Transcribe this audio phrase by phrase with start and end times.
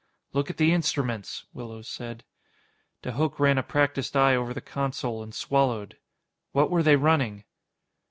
[0.33, 2.23] "Look at the instruments," Willows said.
[3.03, 5.95] De Hooch ran a practiced eye over the console and swallowed.
[6.53, 7.43] "What were they running?"